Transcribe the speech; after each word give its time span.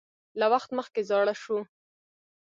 له 0.39 0.45
وخت 0.53 0.69
مخکې 0.77 1.01
زاړه 1.09 1.33
شو 1.41 1.57